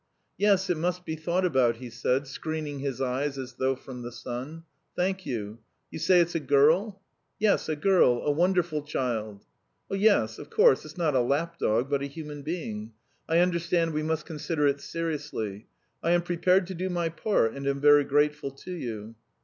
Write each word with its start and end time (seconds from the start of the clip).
"Yes, 0.35 0.67
it 0.71 0.77
must 0.77 1.05
be 1.05 1.15
thought 1.15 1.45
about," 1.45 1.75
he 1.75 1.91
said, 1.91 2.25
screening 2.25 2.79
his 2.79 2.99
eyes 2.99 3.37
as 3.37 3.53
though 3.59 3.75
from 3.75 4.01
the 4.01 4.11
sun. 4.11 4.63
"Thank 4.95 5.27
you. 5.27 5.59
You 5.91 5.99
say 5.99 6.19
it's 6.19 6.33
a 6.33 6.39
girl?" 6.39 7.03
"Yes, 7.37 7.69
a 7.69 7.75
girl. 7.75 8.23
A 8.23 8.31
wonderful 8.31 8.81
child!" 8.81 9.45
"Yes. 9.91 10.39
Of 10.39 10.49
course, 10.49 10.85
it's 10.85 10.97
not 10.97 11.13
a 11.13 11.21
lap 11.21 11.59
dog, 11.59 11.87
but 11.87 12.01
a 12.01 12.07
human 12.07 12.41
being. 12.41 12.93
I 13.29 13.37
understand 13.41 13.93
we 13.93 14.01
must 14.01 14.25
consider 14.25 14.65
it 14.65 14.81
seriously. 14.81 15.67
I 16.01 16.13
am 16.13 16.23
prepared 16.23 16.65
to 16.65 16.73
do 16.73 16.89
my 16.89 17.09
part, 17.09 17.53
and 17.53 17.67
am 17.67 17.79
very 17.79 18.03
grateful 18.03 18.49
to 18.49 18.71
you." 18.71 19.13